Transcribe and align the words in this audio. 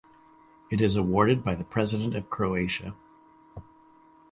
It 0.71 0.81
is 0.81 0.95
awarded 0.95 1.43
by 1.43 1.53
the 1.53 1.63
President 1.63 2.15
of 2.15 2.27
Croatia. 2.31 2.95